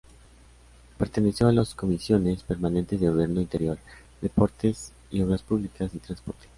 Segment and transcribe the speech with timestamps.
[0.97, 3.77] Perteneció a las Comisiones permanentes de Gobierno Interior,
[4.19, 6.47] Deportes y, Obras Públicas y Transporte.